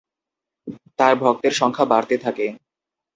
তার 0.99 1.13
ভক্তের 1.21 1.53
সংখ্যা 1.53 1.85
বাড়তে 1.85 2.15
থাকে। 2.17 2.45